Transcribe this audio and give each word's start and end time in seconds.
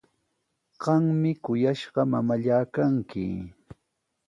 Qami 0.81 1.31
kuyashqa 1.43 2.01
mamallaa 2.11 2.63
kanki. 2.73 3.27